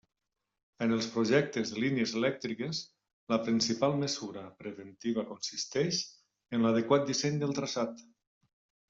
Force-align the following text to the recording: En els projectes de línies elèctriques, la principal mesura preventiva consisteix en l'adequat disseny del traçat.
En 0.83 0.93
els 0.93 1.07
projectes 1.15 1.73
de 1.73 1.83
línies 1.83 2.13
elèctriques, 2.21 2.79
la 3.33 3.39
principal 3.49 3.93
mesura 4.05 4.43
preventiva 4.63 5.27
consisteix 5.33 6.01
en 6.59 6.65
l'adequat 6.69 7.07
disseny 7.11 7.39
del 7.45 7.55
traçat. 7.61 8.03